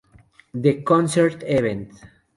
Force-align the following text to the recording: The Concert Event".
The 0.55 0.81
Concert 0.81 1.43
Event". 1.43 1.91